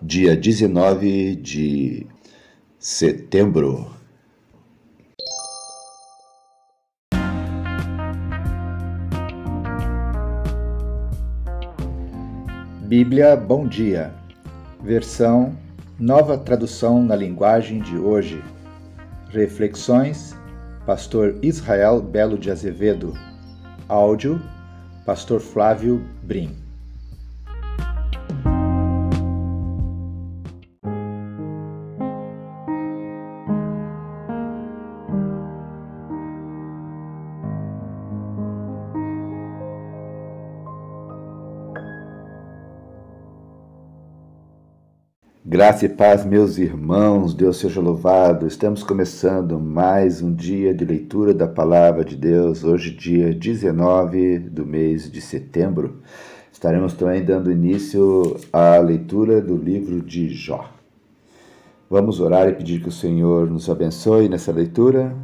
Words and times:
dia 0.00 0.36
19 0.36 1.34
de 1.36 2.06
setembro. 2.78 3.90
Bíblia 12.86 13.36
Bom 13.36 13.66
Dia, 13.66 14.14
versão 14.82 15.58
Nova 15.98 16.38
Tradução 16.38 17.02
na 17.02 17.16
Linguagem 17.16 17.80
de 17.80 17.98
Hoje. 17.98 18.42
Reflexões, 19.30 20.34
Pastor 20.86 21.38
Israel 21.42 22.00
Belo 22.00 22.38
de 22.38 22.52
Azevedo. 22.52 23.12
Áudio, 23.88 24.40
Pastor 25.04 25.40
Flávio 25.40 26.02
Brim. 26.22 26.67
Graça 45.50 45.86
e 45.86 45.88
paz, 45.88 46.26
meus 46.26 46.58
irmãos, 46.58 47.32
Deus 47.32 47.56
seja 47.56 47.80
louvado. 47.80 48.46
Estamos 48.46 48.82
começando 48.82 49.58
mais 49.58 50.20
um 50.20 50.34
dia 50.34 50.74
de 50.74 50.84
leitura 50.84 51.32
da 51.32 51.48
palavra 51.48 52.04
de 52.04 52.16
Deus, 52.16 52.64
hoje, 52.64 52.90
dia 52.90 53.32
19 53.32 54.40
do 54.40 54.66
mês 54.66 55.10
de 55.10 55.22
setembro. 55.22 56.02
Estaremos 56.52 56.92
também 56.92 57.24
dando 57.24 57.50
início 57.50 58.36
à 58.52 58.76
leitura 58.76 59.40
do 59.40 59.56
livro 59.56 60.02
de 60.02 60.28
Jó. 60.28 60.70
Vamos 61.88 62.20
orar 62.20 62.46
e 62.50 62.52
pedir 62.52 62.82
que 62.82 62.90
o 62.90 62.92
Senhor 62.92 63.48
nos 63.48 63.70
abençoe 63.70 64.28
nessa 64.28 64.52
leitura. 64.52 65.16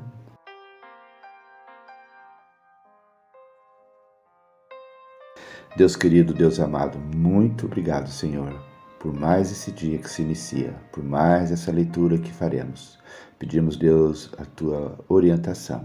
Deus 5.76 5.94
querido, 5.94 6.32
Deus 6.32 6.58
amado, 6.58 6.98
muito 7.14 7.66
obrigado, 7.66 8.08
Senhor 8.08 8.73
por 9.04 9.12
mais 9.12 9.52
esse 9.52 9.70
dia 9.70 9.98
que 9.98 10.08
se 10.08 10.22
inicia, 10.22 10.74
por 10.90 11.04
mais 11.04 11.52
essa 11.52 11.70
leitura 11.70 12.16
que 12.16 12.32
faremos. 12.32 12.98
Pedimos, 13.38 13.76
Deus, 13.76 14.30
a 14.38 14.46
tua 14.46 14.98
orientação. 15.10 15.84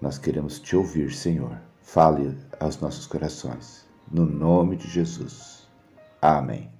Nós 0.00 0.16
queremos 0.16 0.58
te 0.58 0.74
ouvir, 0.74 1.12
Senhor. 1.12 1.60
Fale 1.82 2.34
aos 2.58 2.80
nossos 2.80 3.06
corações. 3.06 3.86
No 4.10 4.24
nome 4.24 4.76
de 4.76 4.88
Jesus. 4.88 5.68
Amém. 6.22 6.70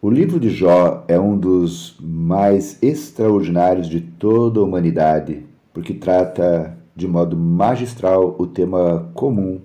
O 0.00 0.08
livro 0.08 0.38
de 0.38 0.50
Jó 0.50 1.04
é 1.08 1.18
um 1.18 1.36
dos 1.36 1.98
mais 2.00 2.80
extraordinários 2.80 3.88
de 3.88 4.00
toda 4.00 4.60
a 4.60 4.62
humanidade, 4.62 5.44
porque 5.74 5.94
trata 5.94 6.78
de 7.00 7.08
modo 7.08 7.34
magistral 7.34 8.36
o 8.38 8.46
tema 8.46 9.10
comum 9.14 9.58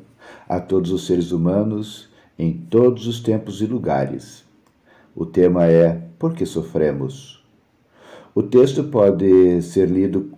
a 0.48 0.58
todos 0.58 0.90
os 0.90 1.06
seres 1.06 1.34
humanos 1.34 2.10
em 2.40 2.54
todos 2.54 3.08
os 3.08 3.20
tempos 3.20 3.62
e 3.62 3.66
lugares. 3.66 4.46
O 5.14 5.26
tema 5.26 5.66
é 5.66 6.02
Por 6.18 6.34
que 6.34 6.46
sofremos? 6.46 7.44
O 8.34 8.42
texto 8.42 8.86
pode 8.86 9.62
ser 9.62 9.90
lido 9.90 10.32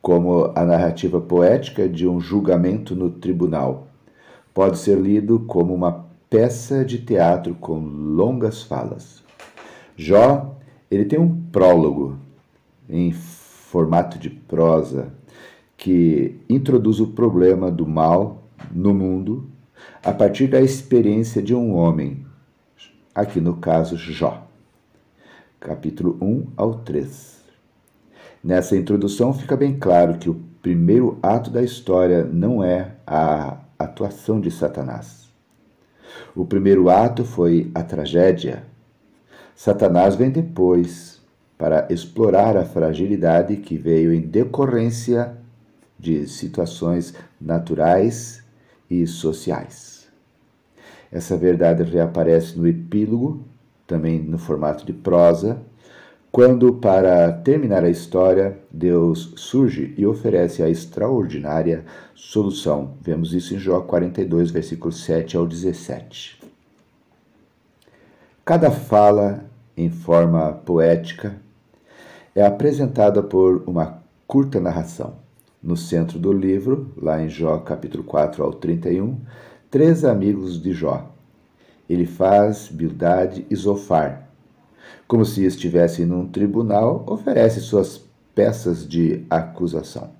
como 0.00 0.52
a 0.54 0.64
narrativa 0.64 1.20
poética 1.20 1.88
de 1.88 2.06
um 2.06 2.20
julgamento 2.20 2.94
no 2.94 3.10
tribunal. 3.10 3.88
Pode 4.52 4.78
ser 4.78 4.96
lido 4.96 5.40
como 5.40 5.74
uma 5.74 6.06
peça 6.30 6.84
de 6.84 6.98
teatro 6.98 7.56
com 7.56 7.80
longas 7.80 8.62
falas. 8.62 9.24
Jó, 9.96 10.54
ele 10.88 11.04
tem 11.04 11.18
um 11.18 11.34
prólogo 11.50 12.16
em 12.88 13.10
formato 13.10 14.20
de 14.20 14.30
prosa 14.30 15.12
que 15.76 16.40
introduz 16.48 17.00
o 17.00 17.08
problema 17.08 17.70
do 17.70 17.86
mal 17.86 18.42
no 18.72 18.94
mundo 18.94 19.48
a 20.02 20.12
partir 20.12 20.46
da 20.46 20.60
experiência 20.60 21.42
de 21.42 21.54
um 21.54 21.74
homem, 21.74 22.24
aqui 23.14 23.40
no 23.40 23.56
caso 23.56 23.96
Jó. 23.96 24.46
Capítulo 25.58 26.18
1 26.20 26.46
ao 26.56 26.74
3. 26.74 27.42
Nessa 28.42 28.76
introdução 28.76 29.32
fica 29.32 29.56
bem 29.56 29.78
claro 29.78 30.18
que 30.18 30.28
o 30.28 30.40
primeiro 30.60 31.18
ato 31.22 31.50
da 31.50 31.62
história 31.62 32.24
não 32.24 32.62
é 32.62 32.92
a 33.06 33.58
atuação 33.78 34.40
de 34.40 34.50
Satanás. 34.50 35.30
O 36.34 36.44
primeiro 36.44 36.90
ato 36.90 37.24
foi 37.24 37.70
a 37.74 37.82
tragédia. 37.82 38.64
Satanás 39.54 40.14
vem 40.14 40.30
depois 40.30 41.20
para 41.56 41.86
explorar 41.90 42.56
a 42.56 42.64
fragilidade 42.64 43.56
que 43.56 43.76
veio 43.76 44.12
em 44.12 44.20
decorrência 44.20 45.36
de 45.98 46.26
situações 46.26 47.14
naturais 47.40 48.42
e 48.90 49.06
sociais. 49.06 50.08
Essa 51.10 51.36
verdade 51.36 51.82
reaparece 51.82 52.58
no 52.58 52.66
epílogo, 52.66 53.44
também 53.86 54.20
no 54.20 54.38
formato 54.38 54.84
de 54.84 54.92
prosa, 54.92 55.62
quando, 56.34 56.74
para 56.74 57.30
terminar 57.30 57.84
a 57.84 57.88
história, 57.88 58.58
Deus 58.68 59.34
surge 59.36 59.94
e 59.96 60.04
oferece 60.04 60.64
a 60.64 60.68
extraordinária 60.68 61.84
solução. 62.12 62.94
Vemos 63.00 63.32
isso 63.32 63.54
em 63.54 63.58
Jó 63.58 63.80
42, 63.82 64.50
versículos 64.50 65.04
7 65.04 65.36
ao 65.36 65.46
17. 65.46 66.42
Cada 68.44 68.68
fala, 68.72 69.44
em 69.76 69.88
forma 69.88 70.52
poética, 70.52 71.36
é 72.34 72.44
apresentada 72.44 73.22
por 73.22 73.62
uma 73.64 74.02
curta 74.26 74.60
narração. 74.60 75.23
No 75.64 75.78
centro 75.78 76.18
do 76.18 76.30
livro, 76.30 76.92
lá 76.94 77.22
em 77.22 77.30
Jó 77.30 77.56
capítulo 77.56 78.04
4 78.04 78.44
ao 78.44 78.52
31, 78.52 79.18
três 79.70 80.04
amigos 80.04 80.62
de 80.62 80.74
Jó. 80.74 81.10
Ele 81.88 82.04
faz 82.04 82.68
Bildade 82.68 83.46
e 83.48 83.56
Zofar. 83.56 84.28
Como 85.08 85.24
se 85.24 85.42
estivesse 85.42 86.04
num 86.04 86.28
tribunal, 86.28 87.02
oferece 87.06 87.62
suas 87.62 88.04
peças 88.34 88.86
de 88.86 89.24
acusação. 89.30 90.10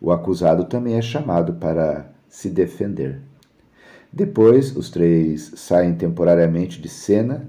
O 0.00 0.12
acusado 0.12 0.66
também 0.66 0.94
é 0.94 1.02
chamado 1.02 1.54
para 1.54 2.12
se 2.28 2.48
defender. 2.48 3.20
Depois, 4.12 4.76
os 4.76 4.90
três 4.90 5.54
saem 5.56 5.96
temporariamente 5.96 6.80
de 6.80 6.88
cena 6.88 7.48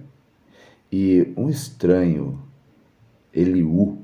e 0.91 1.31
um 1.37 1.47
estranho, 1.47 2.41
Eliú, 3.31 3.99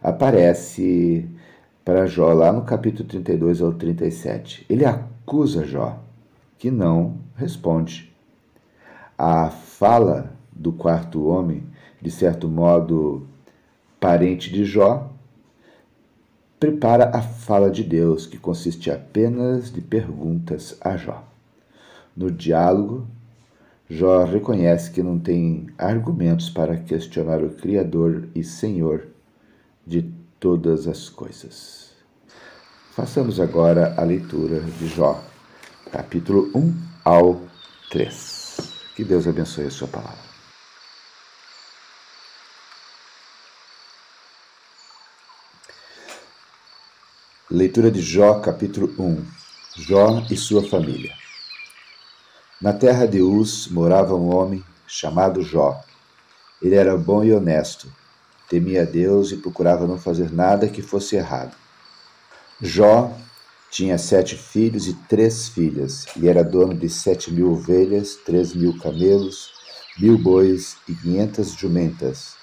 aparece 0.00 1.28
para 1.86 2.04
Jó, 2.04 2.32
lá 2.32 2.52
no 2.52 2.62
capítulo 2.62 3.08
32 3.08 3.62
ao 3.62 3.72
37. 3.72 4.66
Ele 4.68 4.84
acusa 4.84 5.64
Jó, 5.64 6.02
que 6.58 6.68
não 6.68 7.18
responde. 7.36 8.12
A 9.16 9.50
fala 9.50 10.32
do 10.50 10.72
quarto 10.72 11.24
homem, 11.26 11.62
de 12.02 12.10
certo 12.10 12.48
modo 12.48 13.24
parente 14.00 14.52
de 14.52 14.64
Jó, 14.64 15.12
prepara 16.58 17.16
a 17.16 17.22
fala 17.22 17.70
de 17.70 17.84
Deus, 17.84 18.26
que 18.26 18.36
consiste 18.36 18.90
apenas 18.90 19.72
de 19.72 19.80
perguntas 19.80 20.76
a 20.80 20.96
Jó. 20.96 21.22
No 22.16 22.32
diálogo, 22.32 23.06
Jó 23.88 24.24
reconhece 24.24 24.90
que 24.90 25.04
não 25.04 25.20
tem 25.20 25.68
argumentos 25.78 26.50
para 26.50 26.76
questionar 26.78 27.44
o 27.44 27.50
Criador 27.50 28.26
e 28.34 28.42
Senhor 28.42 29.06
de 29.86 30.15
todas 30.38 30.86
as 30.86 31.08
coisas. 31.08 31.90
Façamos 32.94 33.40
agora 33.40 33.94
a 33.96 34.02
leitura 34.02 34.60
de 34.60 34.88
Jó, 34.88 35.22
capítulo 35.92 36.50
1 36.54 36.74
ao 37.04 37.40
3. 37.90 38.56
Que 38.94 39.04
Deus 39.04 39.26
abençoe 39.26 39.66
a 39.66 39.70
sua 39.70 39.88
palavra. 39.88 40.26
Leitura 47.50 47.90
de 47.90 48.00
Jó, 48.00 48.40
capítulo 48.40 48.94
1. 48.98 49.26
Jó 49.76 50.26
e 50.30 50.36
sua 50.36 50.66
família. 50.68 51.14
Na 52.60 52.72
terra 52.72 53.06
de 53.06 53.20
Uz 53.20 53.68
morava 53.68 54.14
um 54.14 54.34
homem 54.34 54.64
chamado 54.86 55.42
Jó. 55.42 55.80
Ele 56.62 56.74
era 56.74 56.96
bom 56.96 57.22
e 57.22 57.32
honesto 57.32 57.92
temia 58.48 58.86
Deus 58.86 59.32
e 59.32 59.36
procurava 59.36 59.86
não 59.86 59.98
fazer 59.98 60.32
nada 60.32 60.68
que 60.68 60.82
fosse 60.82 61.16
errado. 61.16 61.56
Jó 62.60 63.12
tinha 63.70 63.98
sete 63.98 64.36
filhos 64.36 64.86
e 64.86 64.94
três 65.08 65.48
filhas, 65.48 66.06
e 66.16 66.28
era 66.28 66.42
dono 66.42 66.74
de 66.74 66.88
sete 66.88 67.30
mil 67.32 67.52
ovelhas, 67.52 68.16
três 68.24 68.54
mil 68.54 68.78
camelos, 68.78 69.50
mil 69.98 70.16
bois 70.16 70.76
e 70.88 70.94
quinhentas 70.94 71.52
jumentas. 71.52 72.34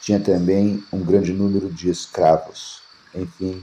Tinha 0.00 0.18
também 0.18 0.82
um 0.92 1.04
grande 1.04 1.32
número 1.32 1.70
de 1.70 1.88
escravos. 1.88 2.82
Enfim, 3.14 3.62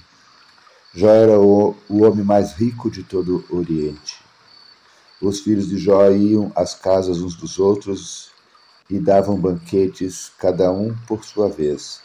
Jó 0.94 1.09
era 1.09 1.39
o, 1.39 1.75
o 1.89 2.03
homem 2.03 2.24
mais 2.24 2.53
rico 2.53 2.89
de 2.89 3.03
todo 3.03 3.44
o 3.50 3.57
Oriente. 3.57 4.24
Os 5.21 5.41
filhos 5.41 5.68
de 5.68 5.77
Jó 5.77 6.09
iam 6.12 6.51
às 6.56 6.74
casas 6.74 7.19
uns 7.19 7.36
dos 7.36 7.59
outros 7.59 8.31
e 8.89 9.00
davam 9.00 9.39
banquetes, 9.39 10.31
cada 10.38 10.71
um 10.71 10.95
por 11.07 11.24
sua 11.24 11.47
vez. 11.47 12.01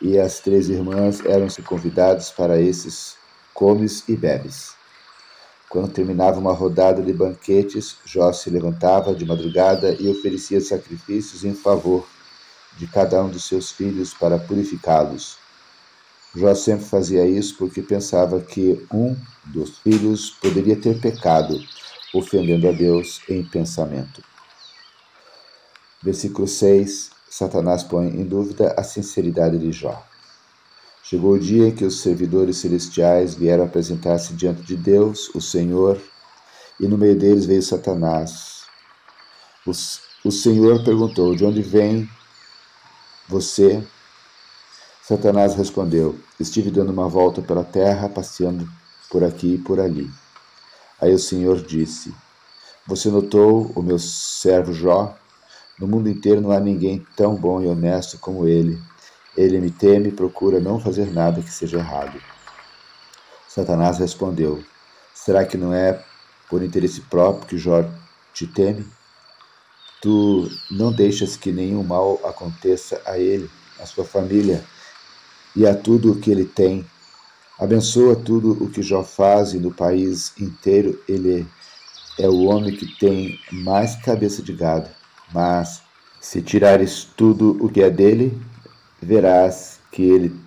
E 0.00 0.18
as 0.18 0.40
três 0.40 0.68
irmãs 0.68 1.24
eram-se 1.24 1.60
convidadas 1.62 2.30
para 2.30 2.60
esses 2.60 3.16
comes 3.52 4.08
e 4.08 4.16
bebes. 4.16 4.72
Quando 5.68 5.92
terminava 5.92 6.38
uma 6.38 6.52
rodada 6.52 7.02
de 7.02 7.12
banquetes, 7.12 7.96
Jó 8.06 8.32
se 8.32 8.48
levantava 8.48 9.14
de 9.14 9.26
madrugada 9.26 9.94
e 10.00 10.08
oferecia 10.08 10.60
sacrifícios 10.60 11.44
em 11.44 11.52
favor 11.52 12.06
de 12.78 12.86
cada 12.86 13.22
um 13.22 13.28
dos 13.28 13.44
seus 13.44 13.70
filhos 13.70 14.14
para 14.14 14.38
purificá-los. 14.38 15.36
Jó 16.34 16.54
sempre 16.54 16.86
fazia 16.86 17.26
isso 17.26 17.56
porque 17.58 17.82
pensava 17.82 18.40
que 18.40 18.86
um 18.92 19.16
dos 19.44 19.78
filhos 19.78 20.30
poderia 20.30 20.76
ter 20.76 21.00
pecado, 21.00 21.58
ofendendo 22.14 22.68
a 22.68 22.72
Deus 22.72 23.20
em 23.28 23.44
pensamento. 23.44 24.22
Versículo 26.02 26.46
6: 26.46 27.10
Satanás 27.28 27.82
põe 27.82 28.08
em 28.08 28.24
dúvida 28.24 28.74
a 28.76 28.82
sinceridade 28.82 29.58
de 29.58 29.72
Jó. 29.72 30.02
Chegou 31.02 31.32
o 31.32 31.38
dia 31.38 31.68
em 31.68 31.74
que 31.74 31.84
os 31.84 32.00
servidores 32.00 32.58
celestiais 32.58 33.34
vieram 33.34 33.64
apresentar-se 33.64 34.34
diante 34.34 34.62
de 34.62 34.76
Deus, 34.76 35.30
o 35.34 35.40
Senhor, 35.40 36.00
e 36.78 36.86
no 36.86 36.98
meio 36.98 37.18
deles 37.18 37.46
veio 37.46 37.62
Satanás. 37.62 38.62
O, 39.66 39.70
o 40.28 40.30
Senhor 40.30 40.84
perguntou: 40.84 41.34
De 41.34 41.44
onde 41.44 41.62
vem 41.62 42.08
você? 43.28 43.82
Satanás 45.02 45.54
respondeu: 45.54 46.18
Estive 46.38 46.70
dando 46.70 46.92
uma 46.92 47.08
volta 47.08 47.42
pela 47.42 47.64
terra, 47.64 48.08
passeando 48.08 48.68
por 49.10 49.24
aqui 49.24 49.54
e 49.54 49.58
por 49.58 49.80
ali. 49.80 50.08
Aí 51.00 51.12
o 51.12 51.18
Senhor 51.18 51.60
disse: 51.62 52.14
Você 52.86 53.10
notou 53.10 53.72
o 53.74 53.82
meu 53.82 53.98
servo 53.98 54.72
Jó? 54.72 55.16
No 55.78 55.86
mundo 55.86 56.08
inteiro 56.08 56.40
não 56.40 56.50
há 56.50 56.58
ninguém 56.58 57.06
tão 57.16 57.36
bom 57.36 57.62
e 57.62 57.66
honesto 57.66 58.18
como 58.18 58.48
ele. 58.48 58.80
Ele 59.36 59.60
me 59.60 59.70
teme 59.70 60.08
e 60.08 60.12
procura 60.12 60.58
não 60.58 60.80
fazer 60.80 61.12
nada 61.12 61.40
que 61.40 61.50
seja 61.50 61.78
errado. 61.78 62.20
Satanás 63.48 63.98
respondeu: 63.98 64.62
Será 65.14 65.44
que 65.44 65.56
não 65.56 65.72
é 65.72 66.04
por 66.50 66.62
interesse 66.62 67.00
próprio 67.02 67.46
que 67.46 67.58
Jó 67.58 67.84
te 68.34 68.46
teme? 68.46 68.84
Tu 70.02 70.50
não 70.70 70.92
deixas 70.92 71.36
que 71.36 71.52
nenhum 71.52 71.84
mal 71.84 72.20
aconteça 72.24 73.00
a 73.04 73.18
ele, 73.18 73.48
a 73.80 73.86
sua 73.86 74.04
família 74.04 74.64
e 75.54 75.66
a 75.66 75.74
tudo 75.74 76.12
o 76.12 76.20
que 76.20 76.30
ele 76.30 76.44
tem. 76.44 76.84
Abençoa 77.58 78.16
tudo 78.16 78.52
o 78.62 78.70
que 78.70 78.82
Jó 78.82 79.02
faz 79.02 79.54
e 79.54 79.58
no 79.58 79.72
país 79.72 80.32
inteiro 80.38 81.00
ele 81.08 81.46
é 82.18 82.28
o 82.28 82.44
homem 82.44 82.76
que 82.76 82.86
tem 82.98 83.38
mais 83.50 83.96
cabeça 83.96 84.42
de 84.42 84.52
gado. 84.52 84.97
Mas 85.32 85.82
se 86.20 86.42
tirares 86.42 87.04
tudo 87.04 87.56
o 87.64 87.68
que 87.68 87.82
é 87.82 87.90
dele, 87.90 88.40
verás 89.00 89.78
que 89.90 90.02
ele 90.02 90.38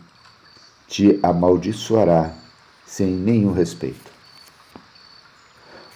te 0.88 1.20
amaldiçoará 1.24 2.34
sem 2.86 3.08
nenhum 3.08 3.54
respeito. 3.54 4.12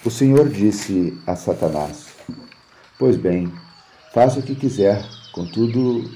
O 0.06 0.12
Senhor 0.12 0.48
disse 0.50 1.20
a 1.26 1.36
Satanás: 1.36 2.08
Pois 2.98 3.18
bem, 3.18 3.52
faça 4.14 4.40
o 4.40 4.44
que 4.44 4.56
quiser 4.56 5.04
com 5.34 5.46
tudo 5.46 6.10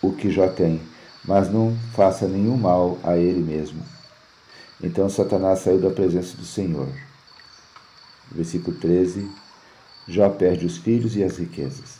o 0.00 0.12
que 0.12 0.30
já 0.30 0.48
tem, 0.48 0.80
mas 1.24 1.50
não 1.52 1.76
faça 1.94 2.28
nenhum 2.28 2.56
mal 2.56 2.98
a 3.02 3.16
ele 3.16 3.40
mesmo. 3.40 3.82
Então 4.80 5.08
Satanás 5.08 5.60
saiu 5.60 5.80
da 5.80 5.90
presença 5.90 6.36
do 6.36 6.44
Senhor. 6.44 6.88
Versículo 8.30 8.76
13: 8.76 9.28
Jó 10.08 10.28
perde 10.30 10.66
os 10.66 10.78
filhos 10.78 11.16
e 11.16 11.22
as 11.22 11.36
riquezas. 11.36 11.98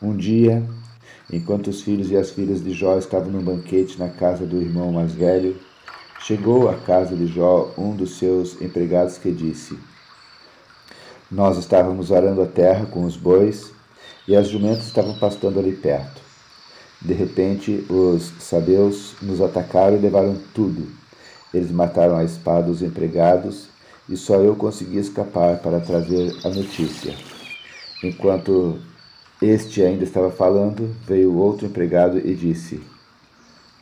Um 0.00 0.16
dia, 0.16 0.62
Enquanto 1.32 1.68
os 1.68 1.80
filhos 1.80 2.10
e 2.10 2.16
as 2.16 2.30
filhas 2.30 2.62
de 2.62 2.72
Jó 2.72 2.98
estavam 2.98 3.30
num 3.30 3.42
banquete 3.42 3.98
na 3.98 4.10
casa 4.10 4.44
do 4.44 4.60
irmão 4.60 4.92
mais 4.92 5.12
velho, 5.12 5.56
chegou 6.20 6.68
à 6.68 6.74
casa 6.76 7.16
de 7.16 7.26
Jó 7.26 7.72
um 7.78 7.96
dos 7.96 8.18
seus 8.18 8.60
empregados 8.60 9.16
que 9.16 9.32
disse: 9.32 9.78
Nós 11.30 11.56
estávamos 11.56 12.12
arando 12.12 12.42
a 12.42 12.46
terra 12.46 12.84
com 12.84 13.04
os 13.04 13.16
bois 13.16 13.72
e 14.28 14.36
as 14.36 14.48
jumentas 14.48 14.86
estavam 14.86 15.18
pastando 15.18 15.58
ali 15.58 15.72
perto. 15.72 16.20
De 17.00 17.14
repente, 17.14 17.84
os 17.88 18.30
sabeus 18.38 19.14
nos 19.22 19.40
atacaram 19.40 19.96
e 19.96 20.00
levaram 20.00 20.38
tudo. 20.54 20.86
Eles 21.52 21.70
mataram 21.70 22.16
a 22.16 22.24
espada 22.24 22.70
os 22.70 22.82
empregados 22.82 23.68
e 24.08 24.16
só 24.16 24.36
eu 24.36 24.56
consegui 24.56 24.98
escapar 24.98 25.58
para 25.58 25.80
trazer 25.80 26.34
a 26.44 26.48
notícia. 26.48 27.14
Enquanto 28.02 28.78
este 29.40 29.82
ainda 29.82 30.04
estava 30.04 30.30
falando, 30.30 30.94
veio 31.06 31.36
outro 31.36 31.66
empregado 31.66 32.18
e 32.18 32.34
disse: 32.34 32.80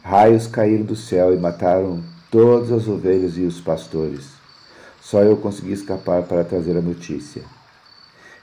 Raios 0.03 0.47
caíram 0.47 0.85
do 0.85 0.97
céu 0.97 1.35
e 1.35 1.39
mataram 1.39 2.03
todas 2.31 2.73
as 2.73 2.89
ovelhas 2.89 3.37
e 3.37 3.43
os 3.43 3.61
pastores. 3.61 4.31
Só 5.01 5.23
eu 5.23 5.37
consegui 5.37 5.73
escapar 5.73 6.23
para 6.23 6.45
trazer 6.45 6.77
a 6.77 6.83
notícia. 6.83 7.43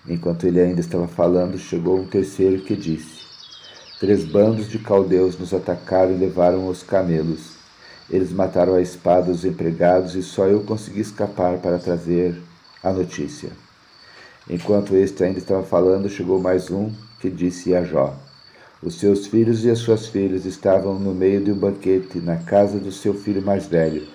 Enquanto 0.07 0.45
ele 0.45 0.62
ainda 0.62 0.79
estava 0.79 1.07
falando, 1.07 1.57
chegou 1.57 2.00
um 2.00 2.07
terceiro 2.07 2.62
que 2.62 2.75
disse: 2.75 3.21
Três 4.00 4.24
bandos 4.24 4.69
de 4.69 4.79
caldeus 4.79 5.38
nos 5.38 5.53
atacaram 5.53 6.12
e 6.13 6.18
levaram 6.18 6.68
os 6.68 6.83
camelos. 6.83 7.56
Eles 8.09 8.31
mataram 8.31 8.75
a 8.75 8.81
espada 8.81 9.31
os 9.31 9.44
empregados 9.44 10.15
e 10.15 10.24
só 10.24 10.45
eu 10.45 10.62
consegui 10.62 11.01
escapar 11.01 11.57
para 11.57 11.77
trazer 11.77 12.42
a 12.81 12.94
notícia. 12.94 13.50
Enquanto 14.50 14.95
este 14.95 15.25
ainda 15.25 15.39
estava 15.39 15.63
falando, 15.63 16.09
chegou 16.09 16.39
mais 16.39 16.71
um 16.71 16.89
que 17.19 17.30
disse 17.30 17.75
a 17.75 17.83
Jó: 17.83 18.15
Os 18.81 18.98
seus 18.98 19.27
filhos 19.27 19.65
e 19.65 19.69
as 19.69 19.80
suas 19.80 20.07
filhas 20.07 20.45
estavam 20.45 20.98
no 20.98 21.13
meio 21.13 21.44
de 21.44 21.51
um 21.51 21.57
banquete 21.57 22.19
na 22.19 22.38
casa 22.38 22.80
do 22.80 22.94
seu 22.94 23.13
filho 23.13 23.42
mais 23.42 23.68
velho. 23.68 24.07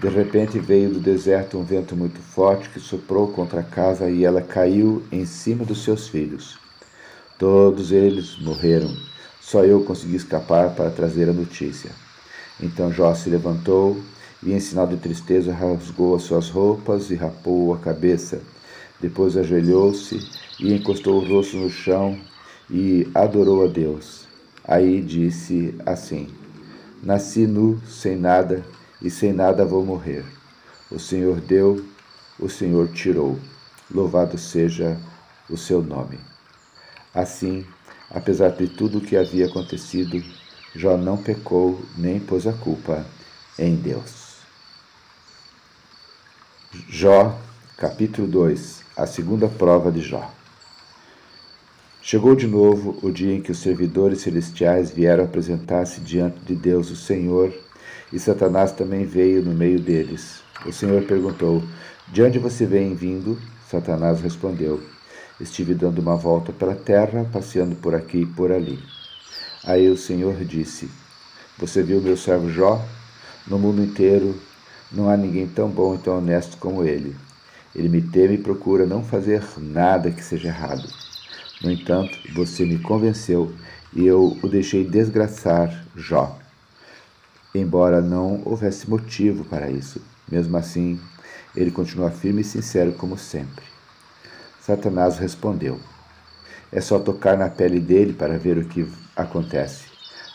De 0.00 0.08
repente 0.08 0.58
veio 0.58 0.90
do 0.90 0.98
deserto 0.98 1.56
um 1.56 1.62
vento 1.62 1.94
muito 1.94 2.18
forte 2.20 2.68
que 2.70 2.80
soprou 2.80 3.28
contra 3.28 3.60
a 3.60 3.64
casa 3.64 4.10
e 4.10 4.24
ela 4.24 4.42
caiu 4.42 5.04
em 5.12 5.24
cima 5.24 5.64
dos 5.64 5.84
seus 5.84 6.08
filhos. 6.08 6.58
Todos 7.38 7.92
eles 7.92 8.40
morreram. 8.40 8.92
Só 9.40 9.62
eu 9.64 9.84
consegui 9.84 10.16
escapar 10.16 10.74
para 10.74 10.90
trazer 10.90 11.28
a 11.28 11.32
notícia. 11.32 11.90
Então 12.62 12.92
Jó 12.92 13.14
se 13.14 13.30
levantou 13.30 14.00
e, 14.42 14.52
em 14.52 14.60
sinal 14.60 14.86
de 14.86 14.96
tristeza, 14.96 15.52
rasgou 15.52 16.14
as 16.14 16.22
suas 16.22 16.48
roupas 16.48 17.10
e 17.10 17.14
rapou 17.14 17.72
a 17.72 17.78
cabeça. 17.78 18.40
Depois 19.00 19.36
ajoelhou-se 19.36 20.18
e 20.58 20.74
encostou 20.74 21.20
o 21.20 21.26
rosto 21.26 21.56
no 21.56 21.70
chão 21.70 22.18
e 22.70 23.08
adorou 23.14 23.64
a 23.64 23.66
Deus. 23.66 24.26
Aí 24.64 25.00
disse 25.00 25.74
assim: 25.86 26.28
Nasci 27.02 27.46
nu, 27.46 27.80
sem 27.86 28.14
nada, 28.14 28.64
e 29.00 29.10
sem 29.10 29.32
nada 29.32 29.64
vou 29.64 29.84
morrer. 29.84 30.24
O 30.90 30.98
Senhor 30.98 31.40
deu, 31.40 31.82
o 32.38 32.48
Senhor 32.48 32.88
tirou. 32.88 33.38
Louvado 33.90 34.36
seja 34.36 35.00
o 35.48 35.56
seu 35.56 35.82
nome. 35.82 36.18
Assim, 37.14 37.64
apesar 38.10 38.50
de 38.50 38.68
tudo 38.68 38.98
o 38.98 39.00
que 39.00 39.16
havia 39.16 39.46
acontecido, 39.46 40.22
Jó 40.74 40.96
não 40.96 41.16
pecou 41.16 41.80
nem 41.98 42.20
pôs 42.20 42.46
a 42.46 42.52
culpa 42.52 43.04
em 43.58 43.74
Deus. 43.74 44.36
Jó, 46.88 47.36
capítulo 47.76 48.28
2 48.28 48.82
A 48.96 49.04
segunda 49.04 49.48
prova 49.48 49.90
de 49.90 50.00
Jó. 50.00 50.30
Chegou 52.00 52.36
de 52.36 52.46
novo 52.46 52.96
o 53.02 53.10
dia 53.10 53.34
em 53.34 53.40
que 53.40 53.50
os 53.50 53.58
servidores 53.58 54.20
celestiais 54.20 54.92
vieram 54.92 55.24
apresentar-se 55.24 56.00
diante 56.00 56.38
de 56.40 56.54
Deus, 56.54 56.88
o 56.88 56.96
Senhor, 56.96 57.52
e 58.12 58.18
Satanás 58.20 58.70
também 58.70 59.04
veio 59.04 59.42
no 59.42 59.52
meio 59.52 59.80
deles. 59.80 60.40
O 60.64 60.72
Senhor 60.72 61.02
perguntou: 61.02 61.64
De 62.08 62.22
onde 62.22 62.38
você 62.38 62.64
vem 62.64 62.94
vindo? 62.94 63.36
Satanás 63.68 64.20
respondeu: 64.20 64.80
Estive 65.40 65.74
dando 65.74 65.98
uma 65.98 66.14
volta 66.14 66.52
pela 66.52 66.76
terra, 66.76 67.28
passeando 67.32 67.74
por 67.74 67.92
aqui 67.92 68.18
e 68.18 68.26
por 68.26 68.52
ali. 68.52 68.78
Aí 69.64 69.88
o 69.88 69.96
Senhor 69.96 70.44
disse: 70.44 70.90
Você 71.58 71.82
viu 71.82 72.00
meu 72.00 72.16
servo 72.16 72.50
Jó? 72.50 72.82
No 73.46 73.58
mundo 73.58 73.82
inteiro 73.82 74.40
não 74.90 75.08
há 75.08 75.16
ninguém 75.16 75.46
tão 75.46 75.68
bom 75.68 75.94
e 75.94 75.98
tão 75.98 76.18
honesto 76.18 76.56
como 76.56 76.84
ele. 76.84 77.16
Ele 77.74 77.88
me 77.88 78.00
teme 78.00 78.34
e 78.34 78.38
procura 78.38 78.86
não 78.86 79.04
fazer 79.04 79.42
nada 79.58 80.10
que 80.10 80.24
seja 80.24 80.48
errado. 80.48 80.88
No 81.62 81.70
entanto, 81.70 82.18
você 82.34 82.64
me 82.64 82.78
convenceu 82.78 83.54
e 83.92 84.06
eu 84.06 84.36
o 84.42 84.48
deixei 84.48 84.84
desgraçar 84.84 85.86
Jó. 85.94 86.38
Embora 87.54 88.00
não 88.00 88.42
houvesse 88.44 88.88
motivo 88.88 89.44
para 89.44 89.70
isso, 89.70 90.00
mesmo 90.30 90.56
assim, 90.56 90.98
ele 91.54 91.70
continua 91.70 92.10
firme 92.10 92.40
e 92.40 92.44
sincero 92.44 92.92
como 92.92 93.18
sempre. 93.18 93.64
Satanás 94.60 95.18
respondeu: 95.18 95.78
É 96.72 96.80
só 96.80 96.98
tocar 96.98 97.36
na 97.36 97.50
pele 97.50 97.80
dele 97.80 98.12
para 98.12 98.38
ver 98.38 98.56
o 98.56 98.64
que 98.64 98.86
acontece. 99.20 99.84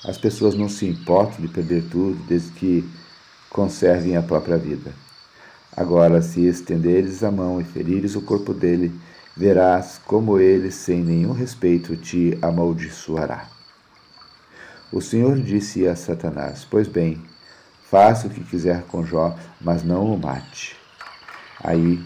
As 0.03 0.17
pessoas 0.17 0.55
não 0.55 0.69
se 0.69 0.85
importam 0.85 1.41
de 1.41 1.47
perder 1.47 1.83
tudo 1.89 2.15
desde 2.27 2.51
que 2.51 2.89
conservem 3.49 4.15
a 4.15 4.21
própria 4.21 4.57
vida. 4.57 4.93
Agora, 5.75 6.21
se 6.21 6.45
estenderes 6.45 7.23
a 7.23 7.31
mão 7.31 7.59
e 7.59 7.63
ferires 7.63 8.15
o 8.15 8.21
corpo 8.21 8.53
dele, 8.53 8.93
verás 9.35 9.99
como 10.05 10.39
ele, 10.39 10.71
sem 10.71 11.03
nenhum 11.03 11.33
respeito, 11.33 11.97
te 11.97 12.37
amaldiçoará. 12.41 13.47
O 14.91 15.01
Senhor 15.01 15.35
disse 15.41 15.87
a 15.87 15.95
Satanás: 15.95 16.65
Pois 16.69 16.87
bem, 16.87 17.21
faça 17.89 18.27
o 18.27 18.29
que 18.29 18.43
quiser 18.43 18.83
com 18.83 19.05
Jó, 19.05 19.35
mas 19.59 19.83
não 19.83 20.13
o 20.13 20.17
mate. 20.17 20.77
Aí 21.61 22.01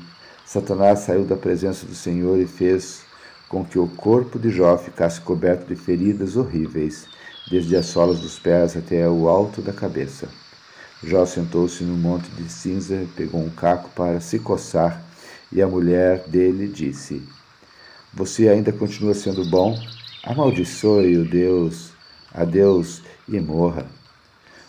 Satanás 0.45 0.99
saiu 0.99 1.25
da 1.25 1.35
presença 1.35 1.85
do 1.85 1.93
Senhor 1.93 2.39
e 2.39 2.47
fez 2.47 3.03
com 3.49 3.65
que 3.65 3.79
o 3.79 3.87
corpo 3.87 4.37
de 4.37 4.51
Jó 4.51 4.77
ficasse 4.77 5.19
coberto 5.19 5.65
de 5.65 5.75
feridas 5.75 6.37
horríveis, 6.37 7.07
desde 7.49 7.75
as 7.75 7.87
solas 7.87 8.19
dos 8.19 8.37
pés 8.37 8.77
até 8.77 9.09
o 9.09 9.27
alto 9.27 9.59
da 9.59 9.73
cabeça. 9.73 10.29
Jó 11.03 11.25
sentou-se 11.25 11.83
num 11.83 11.97
monte 11.97 12.29
de 12.29 12.47
cinza, 12.47 13.07
pegou 13.15 13.41
um 13.41 13.49
caco 13.49 13.89
para 13.95 14.19
se 14.19 14.37
coçar, 14.37 15.03
e 15.51 15.61
a 15.61 15.67
mulher 15.67 16.27
dele 16.27 16.67
disse: 16.67 17.23
Você 18.13 18.47
ainda 18.47 18.71
continua 18.71 19.15
sendo 19.15 19.43
bom? 19.49 19.75
Amaldiçoe 20.23 21.17
o 21.17 21.27
Deus, 21.27 21.91
a 22.31 22.45
Deus 22.45 23.01
e 23.27 23.39
morra. 23.39 23.87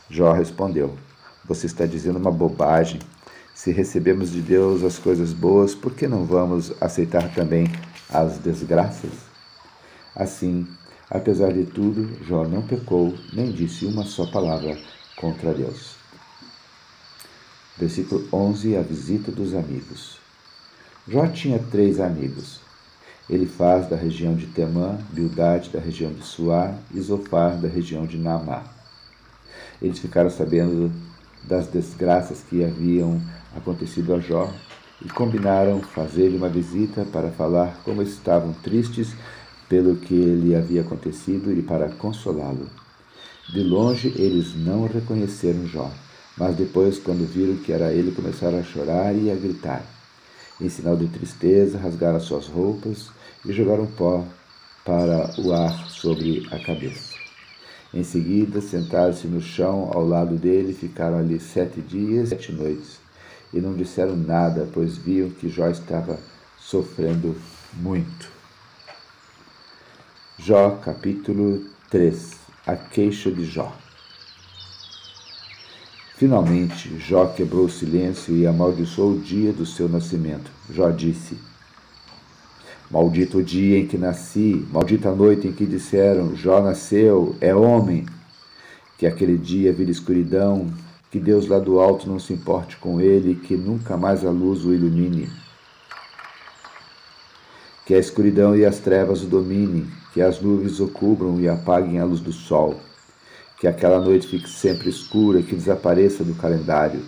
Jó 0.08 0.32
respondeu: 0.32 0.96
Você 1.44 1.66
está 1.66 1.84
dizendo 1.84 2.18
uma 2.18 2.30
bobagem. 2.30 3.00
Se 3.54 3.72
recebemos 3.72 4.30
de 4.30 4.40
Deus 4.40 4.82
as 4.82 4.98
coisas 4.98 5.34
boas, 5.34 5.74
por 5.74 5.92
que 5.92 6.08
não 6.08 6.24
vamos 6.24 6.72
aceitar 6.80 7.34
também 7.34 7.66
as 8.12 8.38
desgraças? 8.38 9.12
Assim, 10.14 10.66
apesar 11.08 11.52
de 11.52 11.64
tudo, 11.64 12.24
Jó 12.24 12.46
não 12.46 12.62
pecou, 12.62 13.14
nem 13.32 13.52
disse 13.52 13.86
uma 13.86 14.04
só 14.04 14.26
palavra 14.26 14.76
contra 15.16 15.54
Deus. 15.54 15.94
Versículo 17.78 18.28
11: 18.32 18.76
A 18.76 18.82
visita 18.82 19.30
dos 19.30 19.54
amigos. 19.54 20.18
Jó 21.08 21.26
tinha 21.26 21.58
três 21.58 21.98
amigos. 22.00 22.60
Ele 23.28 23.46
faz 23.46 23.88
da 23.88 23.96
região 23.96 24.34
de 24.34 24.46
Temã, 24.48 24.98
Bildade 25.12 25.70
da 25.70 25.78
região 25.78 26.12
de 26.12 26.24
Suá 26.24 26.74
e 26.92 27.00
Zofar 27.00 27.56
da 27.56 27.68
região 27.68 28.04
de 28.04 28.18
Naamá. 28.18 28.64
Eles 29.80 29.98
ficaram 29.98 30.28
sabendo 30.28 30.92
das 31.44 31.68
desgraças 31.68 32.42
que 32.42 32.64
haviam 32.64 33.20
acontecido 33.56 34.14
a 34.14 34.20
Jó 34.20 34.52
e 35.02 35.08
combinaram 35.08 35.80
fazer-lhe 35.80 36.36
uma 36.36 36.48
visita 36.48 37.04
para 37.04 37.30
falar 37.30 37.80
como 37.84 38.02
estavam 38.02 38.52
tristes 38.52 39.14
pelo 39.68 39.96
que 39.96 40.14
lhe 40.14 40.54
havia 40.54 40.82
acontecido 40.82 41.52
e 41.52 41.62
para 41.62 41.88
consolá-lo. 41.90 42.68
De 43.48 43.62
longe 43.62 44.12
eles 44.16 44.54
não 44.54 44.86
reconheceram 44.86 45.66
Jó, 45.66 45.90
mas 46.36 46.56
depois, 46.56 46.98
quando 46.98 47.26
viram 47.26 47.56
que 47.56 47.72
era 47.72 47.92
ele, 47.92 48.12
começaram 48.12 48.58
a 48.58 48.62
chorar 48.62 49.14
e 49.14 49.30
a 49.30 49.34
gritar. 49.34 49.84
Em 50.60 50.68
sinal 50.68 50.96
de 50.96 51.08
tristeza, 51.08 51.78
rasgaram 51.78 52.20
suas 52.20 52.46
roupas 52.46 53.10
e 53.44 53.52
jogaram 53.52 53.86
pó 53.86 54.24
para 54.84 55.30
o 55.38 55.52
ar 55.52 55.88
sobre 55.88 56.46
a 56.50 56.58
cabeça. 56.58 57.14
Em 57.92 58.04
seguida, 58.04 58.60
sentaram-se 58.60 59.26
no 59.26 59.40
chão 59.40 59.90
ao 59.92 60.06
lado 60.06 60.36
dele, 60.36 60.72
ficaram 60.72 61.18
ali 61.18 61.40
sete 61.40 61.80
dias 61.80 62.28
e 62.28 62.30
sete 62.30 62.52
noites, 62.52 62.99
e 63.52 63.60
não 63.60 63.74
disseram 63.74 64.16
nada, 64.16 64.68
pois 64.72 64.96
viam 64.96 65.30
que 65.30 65.48
Jó 65.48 65.68
estava 65.68 66.18
sofrendo 66.58 67.36
muito. 67.74 68.28
Jó, 70.38 70.70
capítulo 70.76 71.64
3 71.90 72.32
A 72.66 72.76
queixa 72.76 73.30
de 73.30 73.44
Jó. 73.44 73.76
Finalmente, 76.16 76.98
Jó 76.98 77.26
quebrou 77.26 77.64
o 77.64 77.70
silêncio 77.70 78.36
e 78.36 78.46
amaldiçoou 78.46 79.12
o 79.12 79.18
dia 79.18 79.52
do 79.52 79.64
seu 79.64 79.88
nascimento. 79.88 80.50
Jó 80.70 80.90
disse: 80.90 81.38
Maldito 82.90 83.38
o 83.38 83.42
dia 83.42 83.78
em 83.78 83.86
que 83.86 83.96
nasci, 83.96 84.66
maldita 84.70 85.08
a 85.08 85.14
noite 85.14 85.48
em 85.48 85.52
que 85.52 85.64
disseram: 85.64 86.36
Jó 86.36 86.60
nasceu, 86.60 87.36
é 87.40 87.54
homem. 87.54 88.04
Que 88.98 89.06
aquele 89.06 89.38
dia 89.38 89.72
vira 89.72 89.90
escuridão, 89.90 90.70
que 91.10 91.18
Deus 91.18 91.48
lá 91.48 91.58
do 91.58 91.80
alto 91.80 92.08
não 92.08 92.20
se 92.20 92.32
importe 92.32 92.76
com 92.76 93.00
ele, 93.00 93.34
que 93.34 93.56
nunca 93.56 93.96
mais 93.96 94.24
a 94.24 94.30
luz 94.30 94.64
o 94.64 94.72
ilumine. 94.72 95.28
Que 97.84 97.94
a 97.94 97.98
escuridão 97.98 98.56
e 98.56 98.64
as 98.64 98.78
trevas 98.78 99.22
o 99.22 99.26
dominem, 99.26 99.86
que 100.14 100.22
as 100.22 100.40
nuvens 100.40 100.78
o 100.78 100.86
cubram 100.86 101.40
e 101.40 101.48
apaguem 101.48 101.98
a 101.98 102.04
luz 102.04 102.20
do 102.20 102.32
sol. 102.32 102.80
Que 103.58 103.66
aquela 103.66 104.00
noite 104.00 104.28
fique 104.28 104.48
sempre 104.48 104.88
escura, 104.88 105.42
que 105.42 105.56
desapareça 105.56 106.22
do 106.22 106.34
calendário. 106.34 107.02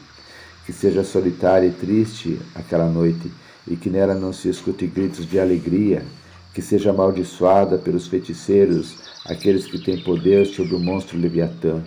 Que 0.67 0.73
seja 0.73 1.05
solitária 1.05 1.69
e 1.69 1.73
triste 1.73 2.41
aquela 2.55 2.89
noite 2.89 3.31
e 3.67 3.77
que 3.77 3.89
nela 3.89 4.15
não 4.15 4.33
se 4.33 4.49
escute 4.49 4.87
gritos 4.87 5.27
de 5.27 5.39
alegria, 5.39 6.05
que 6.53 6.61
seja 6.61 6.91
amaldiçoada 6.91 7.79
pelos 7.79 8.09
feiticeiros, 8.09 8.97
aqueles 9.25 9.67
que 9.67 9.79
têm 9.79 10.03
poder 10.03 10.47
sobre 10.47 10.75
o 10.75 10.81
monstro 10.81 11.19
Leviatã, 11.19 11.83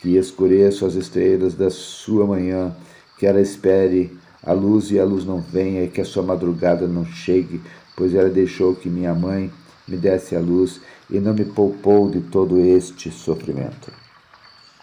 que 0.00 0.16
escureça 0.16 0.86
as 0.86 0.94
estrelas 0.94 1.54
da 1.54 1.70
sua 1.70 2.26
manhã, 2.26 2.74
que 3.18 3.26
ela 3.26 3.40
espere 3.40 4.16
a 4.42 4.52
luz 4.52 4.90
e 4.90 4.98
a 4.98 5.04
luz 5.04 5.24
não 5.24 5.40
venha, 5.40 5.84
e 5.84 5.88
que 5.88 6.00
a 6.00 6.04
sua 6.04 6.22
madrugada 6.22 6.86
não 6.86 7.04
chegue, 7.04 7.60
pois 7.96 8.14
ela 8.14 8.28
deixou 8.28 8.74
que 8.74 8.88
minha 8.88 9.14
mãe 9.14 9.50
me 9.86 9.96
desse 9.96 10.36
a 10.36 10.40
luz 10.40 10.80
e 11.10 11.18
não 11.18 11.34
me 11.34 11.44
poupou 11.44 12.10
de 12.10 12.20
todo 12.20 12.58
este 12.60 13.10
sofrimento. 13.10 13.90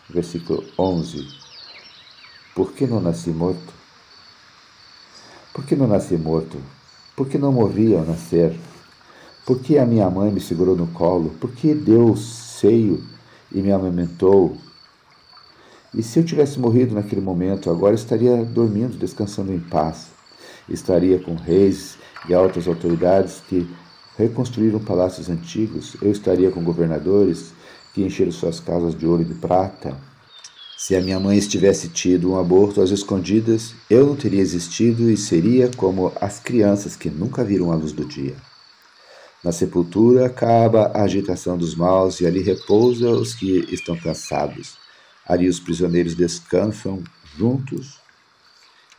Versículo 0.09 0.63
11. 0.77 1.25
Por 2.53 2.73
que 2.73 2.85
não 2.85 2.99
nasci 2.99 3.29
morto? 3.29 3.73
Por 5.53 5.65
que 5.65 5.75
não 5.75 5.87
nasci 5.87 6.15
morto? 6.17 6.57
Por 7.15 7.27
que 7.27 7.37
não 7.37 7.51
morri 7.51 7.95
ao 7.95 8.05
nascer? 8.05 8.57
Por 9.45 9.59
que 9.59 9.77
a 9.77 9.85
minha 9.85 10.09
mãe 10.09 10.31
me 10.31 10.41
segurou 10.41 10.75
no 10.75 10.87
colo? 10.87 11.29
Por 11.39 11.51
que 11.51 11.73
deu 11.73 12.15
seio 12.17 13.03
e 13.51 13.61
me 13.61 13.71
amamentou? 13.71 14.57
E 15.97 16.03
se 16.03 16.19
eu 16.19 16.25
tivesse 16.25 16.59
morrido 16.59 16.93
naquele 16.93 17.21
momento, 17.21 17.69
agora 17.69 17.95
estaria 17.95 18.43
dormindo, 18.43 18.97
descansando 18.97 19.53
em 19.53 19.59
paz. 19.59 20.07
Estaria 20.67 21.17
com 21.19 21.35
reis 21.35 21.97
e 22.27 22.33
altas 22.33 22.67
autoridades 22.67 23.41
que 23.47 23.65
reconstruíram 24.17 24.79
palácios 24.79 25.29
antigos. 25.29 25.95
Eu 26.01 26.11
estaria 26.11 26.51
com 26.51 26.61
governadores 26.61 27.53
que 27.93 28.03
encheram 28.03 28.31
suas 28.31 28.59
casas 28.59 28.93
de 28.93 29.07
ouro 29.07 29.21
e 29.21 29.25
de 29.25 29.35
prata. 29.35 29.95
Se 30.77 30.97
a 30.97 31.01
minha 31.01 31.17
mãe 31.17 31.37
estivesse 31.37 31.87
tido 31.87 32.31
um 32.31 32.37
aborto 32.37 32.81
às 32.81 32.89
escondidas, 32.89 33.73
eu 33.89 34.05
não 34.05 34.17
teria 34.17 34.41
existido 34.41 35.09
e 35.09 35.15
seria 35.15 35.71
como 35.77 36.11
as 36.19 36.39
crianças 36.39 36.97
que 36.97 37.09
nunca 37.09 37.41
viram 37.41 37.71
a 37.71 37.75
luz 37.75 37.93
do 37.93 38.03
dia. 38.03 38.35
Na 39.41 39.53
sepultura 39.53 40.25
acaba 40.25 40.87
a 40.87 41.03
agitação 41.03 41.57
dos 41.57 41.73
maus 41.73 42.19
e 42.19 42.25
ali 42.25 42.41
repousa 42.41 43.09
os 43.11 43.33
que 43.33 43.65
estão 43.71 43.95
cansados. 43.95 44.84
Ali 45.27 45.49
os 45.49 45.59
prisioneiros 45.59 46.15
descansam 46.15 47.03
juntos 47.35 47.99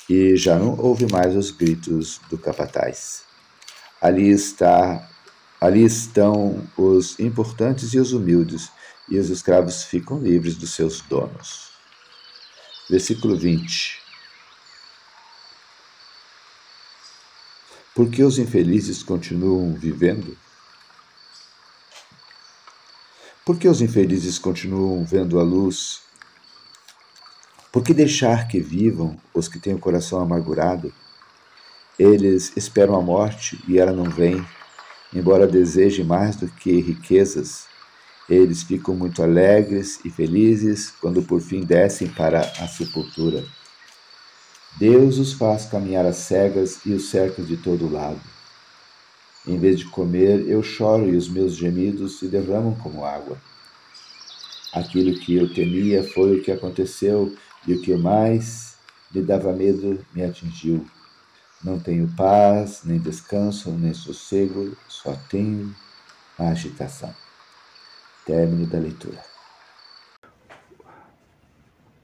e 0.08 0.36
já 0.36 0.58
não 0.58 0.78
ouve 0.78 1.10
mais 1.10 1.34
os 1.34 1.50
gritos 1.50 2.20
do 2.30 2.38
capataz. 2.38 3.24
Ali 4.00 4.28
está, 4.28 5.08
ali 5.60 5.84
estão 5.84 6.66
os 6.76 7.18
importantes 7.18 7.92
e 7.94 7.98
os 7.98 8.12
humildes, 8.12 8.70
e 9.08 9.18
os 9.18 9.30
escravos 9.30 9.84
ficam 9.84 10.18
livres 10.18 10.56
dos 10.56 10.70
seus 10.70 11.00
donos. 11.00 11.70
Versículo 12.88 13.36
20. 13.36 14.00
Por 17.94 18.10
que 18.10 18.22
os 18.22 18.38
infelizes 18.38 19.02
continuam 19.02 19.74
vivendo? 19.74 20.36
Por 23.44 23.58
que 23.58 23.68
os 23.68 23.80
infelizes 23.80 24.38
continuam 24.38 25.04
vendo 25.04 25.40
a 25.40 25.42
luz? 25.42 26.05
Por 27.76 27.84
que 27.84 27.92
deixar 27.92 28.48
que 28.48 28.58
vivam 28.58 29.18
os 29.34 29.48
que 29.48 29.60
têm 29.60 29.74
o 29.74 29.78
coração 29.78 30.18
amargurado? 30.18 30.90
Eles 31.98 32.56
esperam 32.56 32.94
a 32.94 33.02
morte 33.02 33.62
e 33.68 33.78
ela 33.78 33.92
não 33.92 34.04
vem, 34.04 34.42
embora 35.14 35.46
desejem 35.46 36.02
mais 36.02 36.36
do 36.36 36.48
que 36.48 36.80
riquezas 36.80 37.66
eles 38.30 38.62
ficam 38.62 38.96
muito 38.96 39.22
alegres 39.22 40.00
e 40.06 40.08
felizes 40.08 40.90
quando 40.90 41.22
por 41.22 41.38
fim 41.42 41.64
descem 41.64 42.08
para 42.08 42.40
a 42.40 42.66
sepultura. 42.66 43.44
Deus 44.78 45.18
os 45.18 45.34
faz 45.34 45.66
caminhar 45.66 46.06
às 46.06 46.16
cegas 46.16 46.80
e 46.86 46.94
os 46.94 47.10
cerca 47.10 47.42
de 47.42 47.58
todo 47.58 47.92
lado. 47.92 48.22
Em 49.46 49.58
vez 49.58 49.80
de 49.80 49.84
comer, 49.84 50.48
eu 50.48 50.62
choro 50.62 51.10
e 51.10 51.14
os 51.14 51.28
meus 51.28 51.54
gemidos 51.54 52.20
se 52.20 52.26
derramam 52.26 52.74
como 52.76 53.04
água. 53.04 53.36
Aquilo 54.72 55.18
que 55.18 55.36
eu 55.36 55.52
temia 55.52 56.02
foi 56.02 56.38
o 56.38 56.42
que 56.42 56.50
aconteceu 56.50 57.36
e 57.66 57.74
o 57.74 57.80
que 57.80 57.94
mais 57.96 58.76
me 59.14 59.22
dava 59.22 59.52
medo 59.52 60.04
me 60.14 60.24
atingiu. 60.24 60.84
Não 61.62 61.78
tenho 61.78 62.08
paz, 62.16 62.82
nem 62.84 62.98
descanso, 62.98 63.70
nem 63.70 63.94
sossego, 63.94 64.76
só 64.88 65.14
tenho 65.30 65.74
a 66.38 66.48
agitação. 66.48 67.14
Término 68.24 68.66
da 68.66 68.78
leitura. 68.78 69.18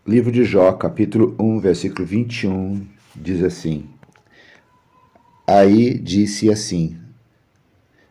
Livro 0.06 0.32
de 0.32 0.44
Jó, 0.44 0.72
capítulo 0.72 1.36
1, 1.38 1.60
versículo 1.60 2.06
21 2.06 2.86
diz 3.14 3.42
assim: 3.42 3.88
Aí 5.46 5.98
disse 5.98 6.50
assim: 6.50 6.98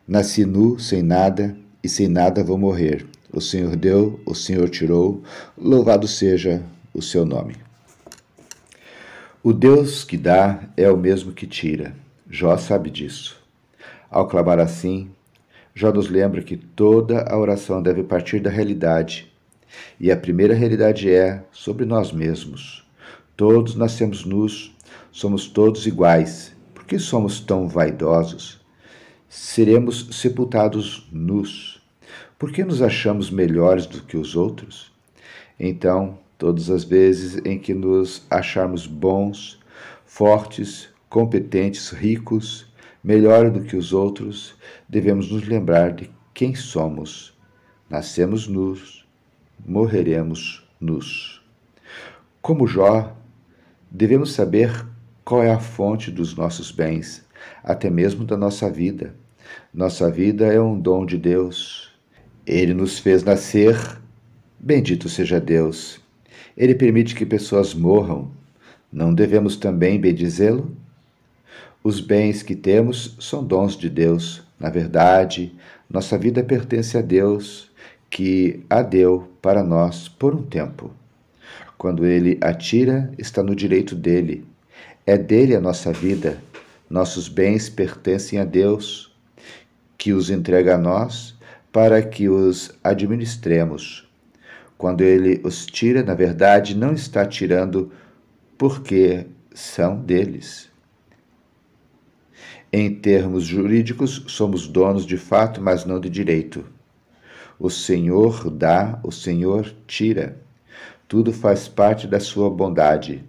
Nasci 0.06 0.44
nu, 0.44 0.78
sem 0.78 1.02
nada, 1.02 1.56
e 1.82 1.88
sem 1.88 2.08
nada 2.08 2.44
vou 2.44 2.56
morrer. 2.56 3.06
O 3.32 3.40
Senhor 3.40 3.76
deu, 3.76 4.20
o 4.24 4.34
Senhor 4.34 4.68
tirou, 4.68 5.22
louvado 5.56 6.06
seja 6.06 6.62
o 6.92 7.00
seu 7.00 7.24
nome. 7.24 7.56
O 9.42 9.52
Deus 9.52 10.04
que 10.04 10.16
dá 10.16 10.62
é 10.76 10.90
o 10.90 10.96
mesmo 10.96 11.32
que 11.32 11.46
tira. 11.46 11.94
Jó 12.30 12.56
sabe 12.56 12.90
disso. 12.90 13.36
Ao 14.10 14.28
clamar 14.28 14.58
assim, 14.58 15.10
Jó 15.74 15.90
nos 15.90 16.08
lembra 16.08 16.42
que 16.42 16.56
toda 16.56 17.22
a 17.22 17.36
oração 17.36 17.82
deve 17.82 18.02
partir 18.02 18.40
da 18.40 18.50
realidade. 18.50 19.32
E 19.98 20.12
a 20.12 20.16
primeira 20.16 20.54
realidade 20.54 21.10
é 21.10 21.42
sobre 21.50 21.86
nós 21.86 22.12
mesmos. 22.12 22.86
Todos 23.36 23.74
nascemos 23.74 24.24
nus, 24.24 24.76
somos 25.10 25.48
todos 25.48 25.86
iguais. 25.86 26.54
Por 26.74 26.84
que 26.84 26.98
somos 26.98 27.40
tão 27.40 27.66
vaidosos? 27.66 28.60
Seremos 29.28 30.08
sepultados 30.12 31.08
nus. 31.10 31.82
Por 32.38 32.52
que 32.52 32.62
nos 32.62 32.82
achamos 32.82 33.30
melhores 33.30 33.86
do 33.86 34.02
que 34.02 34.16
os 34.16 34.36
outros? 34.36 34.92
Então, 35.58 36.18
todas 36.42 36.70
as 36.70 36.82
vezes 36.82 37.40
em 37.44 37.56
que 37.56 37.72
nos 37.72 38.26
acharmos 38.28 38.84
bons, 38.84 39.60
fortes, 40.04 40.88
competentes, 41.08 41.90
ricos, 41.90 42.66
melhor 43.00 43.48
do 43.48 43.60
que 43.62 43.76
os 43.76 43.92
outros, 43.92 44.56
devemos 44.88 45.30
nos 45.30 45.46
lembrar 45.46 45.92
de 45.92 46.10
quem 46.34 46.52
somos. 46.52 47.32
Nascemos 47.88 48.48
nus, 48.48 49.06
morreremos 49.64 50.68
nus. 50.80 51.40
Como 52.40 52.66
Jó, 52.66 53.16
devemos 53.88 54.32
saber 54.32 54.84
qual 55.24 55.44
é 55.44 55.52
a 55.52 55.60
fonte 55.60 56.10
dos 56.10 56.34
nossos 56.34 56.72
bens, 56.72 57.24
até 57.62 57.88
mesmo 57.88 58.24
da 58.24 58.36
nossa 58.36 58.68
vida. 58.68 59.14
Nossa 59.72 60.10
vida 60.10 60.46
é 60.46 60.60
um 60.60 60.76
dom 60.76 61.06
de 61.06 61.18
Deus. 61.18 61.92
Ele 62.44 62.74
nos 62.74 62.98
fez 62.98 63.22
nascer, 63.22 63.76
bendito 64.58 65.08
seja 65.08 65.40
Deus. 65.40 66.01
Ele 66.56 66.74
permite 66.74 67.14
que 67.14 67.24
pessoas 67.24 67.74
morram. 67.74 68.30
Não 68.92 69.14
devemos 69.14 69.56
também 69.56 70.00
bendizê-lo? 70.00 70.76
Os 71.82 72.00
bens 72.00 72.42
que 72.42 72.54
temos 72.54 73.16
são 73.18 73.42
dons 73.42 73.76
de 73.76 73.88
Deus. 73.88 74.42
Na 74.58 74.70
verdade, 74.70 75.54
nossa 75.90 76.16
vida 76.16 76.42
pertence 76.42 76.96
a 76.96 77.02
Deus, 77.02 77.70
que 78.08 78.64
a 78.70 78.82
deu 78.82 79.28
para 79.40 79.64
nós 79.64 80.08
por 80.08 80.34
um 80.34 80.42
tempo. 80.42 80.90
Quando 81.76 82.06
ele 82.06 82.38
a 82.40 82.54
tira, 82.54 83.10
está 83.18 83.42
no 83.42 83.56
direito 83.56 83.96
dele. 83.96 84.44
É 85.04 85.18
dele 85.18 85.56
a 85.56 85.60
nossa 85.60 85.92
vida. 85.92 86.38
Nossos 86.88 87.28
bens 87.28 87.68
pertencem 87.68 88.38
a 88.38 88.44
Deus, 88.44 89.12
que 89.98 90.12
os 90.12 90.30
entrega 90.30 90.76
a 90.76 90.78
nós 90.78 91.34
para 91.72 92.02
que 92.02 92.28
os 92.28 92.70
administremos. 92.84 94.06
Quando 94.82 95.02
ele 95.02 95.40
os 95.44 95.64
tira, 95.64 96.02
na 96.02 96.12
verdade, 96.12 96.76
não 96.76 96.92
está 96.92 97.24
tirando 97.24 97.92
porque 98.58 99.26
são 99.54 100.00
deles. 100.00 100.72
Em 102.72 102.92
termos 102.92 103.44
jurídicos, 103.44 104.24
somos 104.26 104.66
donos 104.66 105.06
de 105.06 105.16
fato, 105.16 105.62
mas 105.62 105.84
não 105.84 106.00
de 106.00 106.10
direito. 106.10 106.64
O 107.60 107.70
Senhor 107.70 108.50
dá, 108.50 108.98
o 109.04 109.12
Senhor 109.12 109.72
tira. 109.86 110.36
Tudo 111.06 111.32
faz 111.32 111.68
parte 111.68 112.08
da 112.08 112.18
sua 112.18 112.50
bondade. 112.50 113.22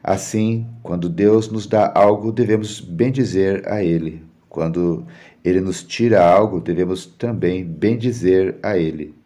Assim, 0.00 0.64
quando 0.80 1.08
Deus 1.08 1.50
nos 1.50 1.66
dá 1.66 1.90
algo, 1.92 2.30
devemos 2.30 2.78
bendizer 2.80 3.64
a 3.66 3.82
Ele. 3.82 4.22
Quando 4.48 5.04
Ele 5.44 5.60
nos 5.60 5.82
tira 5.82 6.24
algo, 6.24 6.60
devemos 6.60 7.04
também 7.04 7.64
bendizer 7.64 8.60
a 8.62 8.78
Ele. 8.78 9.23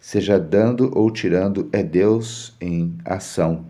Seja 0.00 0.38
dando 0.38 0.90
ou 0.96 1.10
tirando, 1.10 1.68
é 1.72 1.82
Deus 1.82 2.56
em 2.60 2.96
ação. 3.04 3.66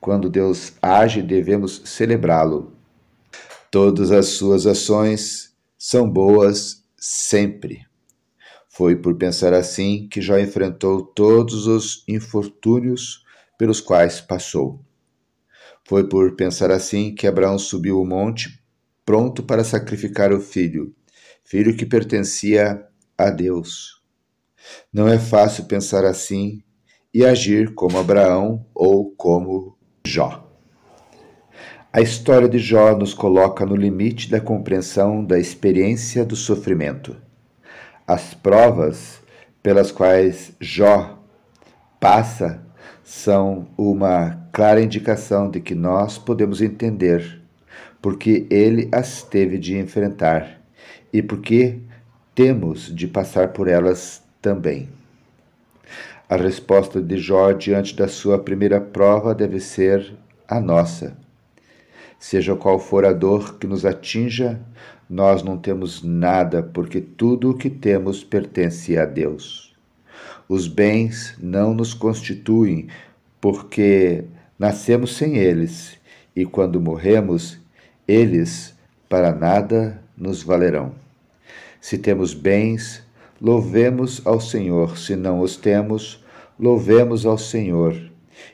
Quando 0.00 0.28
Deus 0.28 0.74
age, 0.82 1.22
devemos 1.22 1.82
celebrá-lo. 1.84 2.72
Todas 3.70 4.10
as 4.10 4.26
suas 4.26 4.66
ações 4.66 5.54
são 5.78 6.08
boas 6.08 6.84
sempre. 6.96 7.86
Foi 8.68 8.96
por 8.96 9.16
pensar 9.16 9.52
assim 9.52 10.08
que 10.08 10.20
Jó 10.20 10.38
enfrentou 10.38 11.02
todos 11.02 11.66
os 11.66 12.04
infortúnios 12.08 13.24
pelos 13.56 13.80
quais 13.80 14.20
passou. 14.20 14.80
Foi 15.86 16.08
por 16.08 16.34
pensar 16.34 16.70
assim 16.70 17.14
que 17.14 17.26
Abraão 17.26 17.58
subiu 17.58 18.00
o 18.00 18.06
monte 18.06 18.62
pronto 19.04 19.42
para 19.42 19.62
sacrificar 19.62 20.32
o 20.32 20.40
filho, 20.40 20.94
filho 21.44 21.76
que 21.76 21.84
pertencia 21.84 22.86
a 23.18 23.30
Deus. 23.30 24.02
Não 24.92 25.08
é 25.08 25.18
fácil 25.18 25.64
pensar 25.64 26.04
assim 26.04 26.62
e 27.12 27.24
agir 27.24 27.74
como 27.74 27.98
Abraão 27.98 28.66
ou 28.74 29.14
como 29.16 29.76
Jó. 30.06 30.50
A 31.92 32.00
história 32.00 32.48
de 32.48 32.58
Jó 32.58 32.96
nos 32.96 33.14
coloca 33.14 33.64
no 33.64 33.76
limite 33.76 34.28
da 34.28 34.40
compreensão 34.40 35.24
da 35.24 35.38
experiência 35.38 36.24
do 36.24 36.34
sofrimento. 36.34 37.16
As 38.06 38.34
provas 38.34 39.20
pelas 39.62 39.92
quais 39.92 40.52
Jó 40.60 41.18
passa 42.00 42.66
são 43.04 43.68
uma 43.78 44.48
clara 44.52 44.80
indicação 44.80 45.50
de 45.50 45.60
que 45.60 45.74
nós 45.74 46.18
podemos 46.18 46.60
entender 46.60 47.44
porque 48.02 48.46
ele 48.50 48.88
as 48.92 49.22
teve 49.22 49.56
de 49.56 49.78
enfrentar 49.78 50.60
e 51.12 51.22
porque 51.22 51.80
temos 52.34 52.94
de 52.94 53.06
passar 53.06 53.52
por 53.52 53.68
elas 53.68 54.23
também. 54.44 54.90
A 56.28 56.36
resposta 56.36 57.00
de 57.00 57.16
Jó 57.16 57.52
diante 57.52 57.96
da 57.96 58.06
sua 58.06 58.38
primeira 58.38 58.80
prova 58.80 59.34
deve 59.34 59.58
ser 59.58 60.14
a 60.46 60.60
nossa 60.60 61.16
Seja 62.24 62.56
qual 62.56 62.78
for 62.78 63.04
a 63.04 63.12
dor 63.12 63.58
que 63.58 63.66
nos 63.66 63.84
atinja, 63.84 64.58
nós 65.10 65.42
não 65.42 65.58
temos 65.58 66.02
nada, 66.02 66.62
porque 66.62 66.98
tudo 66.98 67.50
o 67.50 67.54
que 67.54 67.68
temos 67.68 68.24
pertence 68.24 68.96
a 68.96 69.04
Deus. 69.04 69.76
Os 70.48 70.66
bens 70.66 71.36
não 71.38 71.74
nos 71.74 71.92
constituem, 71.92 72.88
porque 73.42 74.24
nascemos 74.58 75.18
sem 75.18 75.36
eles, 75.36 75.98
e 76.34 76.46
quando 76.46 76.80
morremos, 76.80 77.58
eles 78.08 78.74
para 79.06 79.30
nada 79.30 80.02
nos 80.16 80.42
valerão. 80.42 80.94
Se 81.78 81.98
temos 81.98 82.32
bens, 82.32 83.02
louvemos 83.40 84.20
ao 84.24 84.40
Senhor, 84.40 84.96
se 84.96 85.16
não 85.16 85.40
os 85.40 85.56
temos, 85.56 86.24
louvemos 86.58 87.26
ao 87.26 87.36
Senhor 87.38 88.10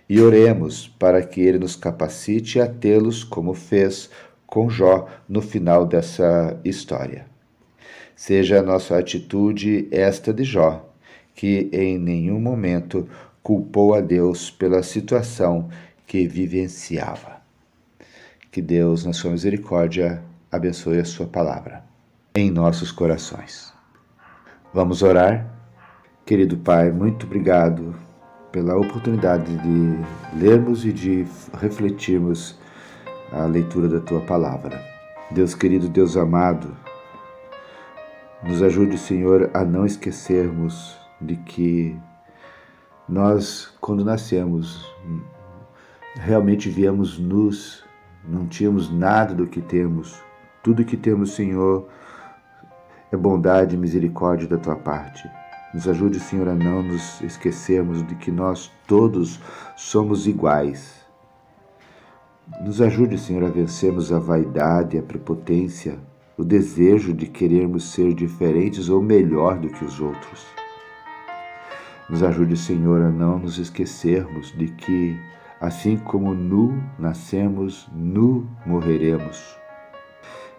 e 0.09 0.21
oremos 0.21 0.89
para 0.89 1.23
que 1.23 1.41
Ele 1.41 1.59
nos 1.59 1.77
capacite 1.77 2.61
a 2.61 2.67
tê-los 2.67 3.23
como 3.25 3.55
fez 3.55 4.11
com 4.47 4.69
Jó 4.69 5.07
no 5.29 5.41
final 5.41 5.87
dessa 5.87 6.59
história. 6.65 7.27
Seja 8.17 8.59
a 8.59 8.63
nossa 8.63 8.99
atitude 8.99 9.89
esta 9.91 10.33
de 10.35 10.45
Jó, 10.45 10.87
que 11.35 11.71
em 11.73 11.99
nenhum 11.99 12.41
momento 12.41 13.09
culpou 13.43 13.95
a 13.95 14.01
Deus 14.01 14.51
pela 14.51 14.83
situação 14.83 15.69
que 16.07 16.27
vivenciava. 16.27 17.41
Que 18.51 18.61
Deus, 18.61 19.05
na 19.05 19.13
sua 19.13 19.31
misericórdia, 19.31 20.23
abençoe 20.51 20.99
a 20.99 21.05
sua 21.05 21.27
palavra 21.27 21.85
em 22.35 22.51
nossos 22.51 22.91
corações. 22.91 23.70
Vamos 24.73 25.03
orar? 25.03 25.53
Querido 26.25 26.57
Pai, 26.57 26.93
muito 26.93 27.27
obrigado 27.27 27.93
pela 28.53 28.77
oportunidade 28.77 29.53
de 29.59 30.39
lermos 30.39 30.85
e 30.85 30.93
de 30.93 31.27
refletirmos 31.55 32.57
a 33.33 33.47
leitura 33.47 33.89
da 33.89 33.99
tua 33.99 34.21
palavra. 34.21 34.81
Deus 35.33 35.57
querido, 35.57 35.89
Deus 35.89 36.17
amado, 36.17 36.77
nos 38.45 38.63
ajude, 38.63 38.97
Senhor, 38.97 39.51
a 39.53 39.65
não 39.65 39.85
esquecermos 39.85 40.97
de 41.21 41.35
que 41.35 41.99
nós, 43.09 43.75
quando 43.81 44.05
nascemos, 44.05 44.89
realmente 46.15 46.71
viemos 46.71 47.19
nus, 47.19 47.85
não 48.25 48.47
tínhamos 48.47 48.89
nada 48.89 49.35
do 49.35 49.49
que 49.49 49.61
temos. 49.61 50.23
Tudo 50.63 50.85
que 50.85 50.97
temos, 50.97 51.33
Senhor, 51.33 51.89
é 53.13 53.17
bondade 53.17 53.75
e 53.75 53.79
misericórdia 53.79 54.49
da 54.49 54.57
tua 54.57 54.77
parte. 54.77 55.29
Nos 55.73 55.89
ajude, 55.89 56.19
Senhor, 56.19 56.49
a 56.49 56.55
não 56.55 56.83
nos 56.83 57.21
esquecermos 57.21 58.07
de 58.07 58.15
que 58.17 58.31
nós 58.31 58.71
todos 58.87 59.41
somos 59.77 60.27
iguais. 60.27 61.05
Nos 62.63 62.81
ajude, 62.81 63.19
Senhor, 63.19 63.45
a 63.45 63.49
vencermos 63.49 64.13
a 64.13 64.19
vaidade, 64.19 64.99
a 64.99 65.03
prepotência, 65.03 65.99
o 66.37 66.45
desejo 66.45 67.13
de 67.13 67.27
querermos 67.27 67.93
ser 67.93 68.15
diferentes 68.15 68.89
ou 68.89 69.01
melhor 69.01 69.59
do 69.59 69.69
que 69.69 69.85
os 69.85 70.01
outros. 70.01 70.45
Nos 72.09 72.23
ajude, 72.23 72.57
Senhor, 72.57 73.01
a 73.03 73.09
não 73.09 73.39
nos 73.39 73.59
esquecermos 73.59 74.53
de 74.57 74.69
que 74.69 75.17
Assim 75.61 75.99
como 75.99 76.33
nu 76.33 76.83
nascemos, 76.99 77.87
nu 77.93 78.49
morreremos. 78.65 79.59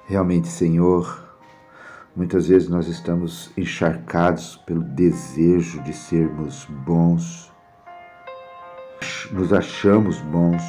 Realmente, 0.05 0.47
Senhor, 0.47 1.30
muitas 2.15 2.47
vezes 2.47 2.69
nós 2.69 2.87
estamos 2.87 3.51
encharcados 3.57 4.57
pelo 4.65 4.81
desejo 4.81 5.81
de 5.83 5.93
sermos 5.93 6.65
bons, 6.85 7.51
nos 9.31 9.53
achamos 9.53 10.19
bons. 10.21 10.63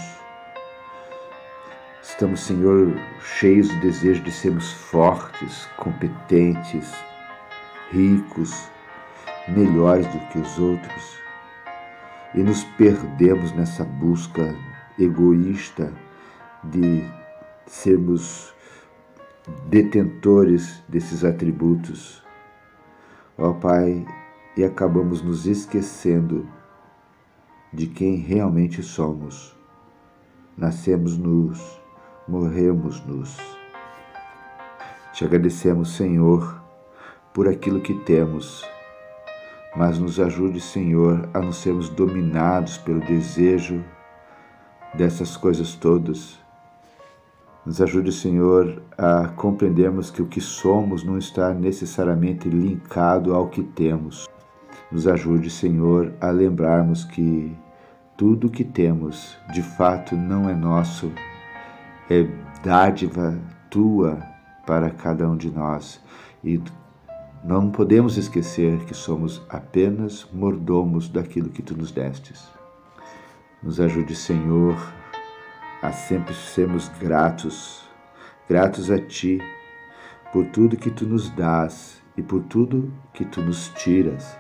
Estamos, 2.02 2.40
Senhor, 2.40 2.94
cheios 3.20 3.68
do 3.68 3.81
desejo 3.81 4.22
de 4.22 4.31
sermos 4.31 4.72
fortes, 4.72 5.66
competentes, 5.76 6.92
ricos, 7.90 8.70
melhores 9.48 10.07
do 10.07 10.18
que 10.28 10.38
os 10.38 10.59
outros 10.59 11.22
e 12.35 12.42
nos 12.42 12.64
perdemos 12.64 13.52
nessa 13.52 13.85
busca 13.85 14.55
egoísta 14.98 15.92
de 16.64 17.05
sermos 17.66 18.55
detentores 19.68 20.83
desses 20.88 21.24
atributos. 21.24 22.22
Ó 23.37 23.52
Pai, 23.55 24.07
e 24.57 24.64
acabamos 24.64 25.22
nos 25.22 25.46
esquecendo 25.46 26.46
de 27.72 27.87
quem 27.87 28.16
realmente 28.16 28.83
somos. 28.83 29.57
Nascemos 30.57 31.16
nus, 31.16 31.81
morremos 32.28 33.05
nus. 33.07 33.37
Te 35.12 35.24
agradecemos, 35.24 35.96
Senhor, 35.96 36.62
por 37.33 37.48
aquilo 37.48 37.81
que 37.81 37.94
temos 37.94 38.64
mas 39.74 39.98
nos 39.98 40.20
ajude, 40.20 40.61
Senhor, 40.61 41.28
a 41.33 41.40
não 41.40 41.52
sermos 41.52 41.88
dominados 41.88 42.76
pelo 42.76 43.00
desejo 43.00 43.83
dessas 44.92 45.37
coisas 45.37 45.74
todas. 45.74 46.38
Nos 47.64 47.81
ajude, 47.81 48.11
Senhor, 48.11 48.83
a 48.98 49.29
compreendermos 49.29 50.11
que 50.11 50.20
o 50.20 50.27
que 50.27 50.40
somos 50.40 51.05
não 51.05 51.16
está 51.16 51.55
necessariamente 51.55 52.48
linkado 52.48 53.33
ao 53.33 53.48
que 53.48 53.62
temos. 53.62 54.29
Nos 54.90 55.07
ajude, 55.07 55.48
Senhor, 55.48 56.12
a 56.20 56.31
lembrarmos 56.31 57.05
que 57.05 57.57
tudo 58.16 58.48
o 58.48 58.51
que 58.51 58.64
temos 58.64 59.37
de 59.53 59.62
fato 59.62 60.16
não 60.16 60.48
é 60.48 60.55
nosso, 60.55 61.12
é 62.11 62.27
dádiva 62.64 63.38
tua 63.70 64.18
para 64.66 64.90
cada 64.90 65.29
um 65.29 65.37
de 65.37 65.48
nós 65.48 66.01
e 66.42 66.61
não 67.44 67.70
podemos 67.70 68.16
esquecer 68.16 68.79
que 68.87 68.94
somos 68.94 69.40
apenas 69.48 70.29
mordomos 70.33 71.09
daquilo 71.09 71.48
que 71.48 71.62
tu 71.62 71.77
nos 71.77 71.92
destes. 71.92 72.48
Nos 73.62 73.81
ajude, 73.81 74.16
Senhor, 74.16 74.77
a 75.83 75.92
sempre 75.92 76.33
sermos 76.33 76.88
gratos, 77.01 77.83
gratos 78.49 78.90
a 78.90 78.99
ti 78.99 79.40
por 80.33 80.47
tudo 80.47 80.77
que 80.77 80.90
tu 80.90 81.05
nos 81.07 81.29
dás 81.31 82.01
e 82.16 82.23
por 82.23 82.42
tudo 82.45 82.92
que 83.12 83.25
tu 83.25 83.42
nos 83.42 83.68
tiras. 83.71 84.38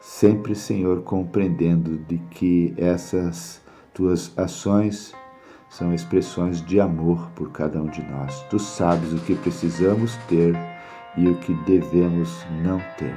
Sempre, 0.00 0.54
Senhor, 0.54 1.02
compreendendo 1.02 1.98
de 1.98 2.18
que 2.30 2.74
essas 2.76 3.60
tuas 3.92 4.32
ações 4.38 5.14
são 5.68 5.92
expressões 5.92 6.64
de 6.64 6.80
amor 6.80 7.30
por 7.34 7.50
cada 7.50 7.80
um 7.80 7.86
de 7.86 8.02
nós. 8.02 8.42
Tu 8.50 8.58
sabes 8.58 9.12
o 9.12 9.18
que 9.18 9.34
precisamos 9.34 10.16
ter 10.28 10.54
e 11.16 11.26
o 11.28 11.34
que 11.36 11.52
devemos 11.64 12.44
não 12.62 12.80
ter. 12.96 13.16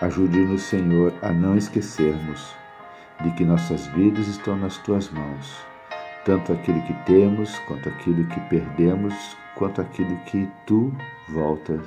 Ajude-nos, 0.00 0.62
Senhor, 0.62 1.12
a 1.22 1.30
não 1.30 1.56
esquecermos 1.56 2.54
de 3.22 3.30
que 3.32 3.44
nossas 3.44 3.86
vidas 3.88 4.26
estão 4.26 4.56
nas 4.56 4.78
tuas 4.78 5.10
mãos, 5.10 5.71
tanto 6.24 6.52
aquilo 6.52 6.82
que 6.82 6.94
temos, 7.04 7.58
quanto 7.60 7.88
aquilo 7.88 8.26
que 8.28 8.40
perdemos, 8.48 9.14
quanto 9.56 9.80
aquilo 9.80 10.16
que 10.26 10.48
tu 10.66 10.92
voltas 11.28 11.80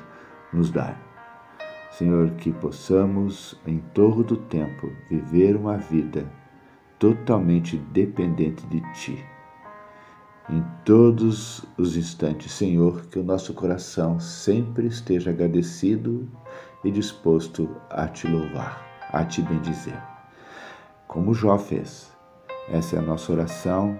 nos 0.52 0.72
dar. 0.72 1.00
Senhor, 1.92 2.32
que 2.32 2.52
possamos, 2.52 3.60
em 3.66 3.80
todo 3.94 4.34
o 4.34 4.38
tempo, 4.38 4.92
viver 5.10 5.56
uma 5.56 5.78
vida 5.78 6.30
totalmente 7.00 7.78
dependente 7.78 8.66
de 8.68 8.82
Ti 8.94 9.36
em 10.50 10.64
todos 10.84 11.66
os 11.78 11.98
instantes, 11.98 12.52
Senhor, 12.52 13.08
que 13.08 13.18
o 13.18 13.24
nosso 13.24 13.54
coração 13.54 14.20
sempre 14.20 14.88
esteja 14.88 15.32
agradecido 15.32 16.30
e 16.84 16.92
disposto 16.92 17.70
a 17.90 18.08
te 18.08 18.28
louvar, 18.28 18.86
a 19.12 19.26
te 19.26 19.42
bendizer. 19.42 20.00
Como 21.08 21.34
Jó 21.34 21.58
fez. 21.58 22.14
Essa 22.70 22.96
é 22.96 23.00
a 23.00 23.02
nossa 23.02 23.32
oração 23.32 24.00